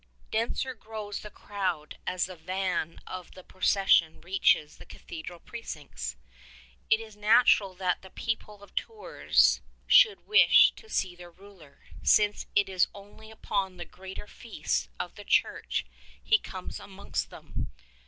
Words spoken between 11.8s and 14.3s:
since it is only upon the greater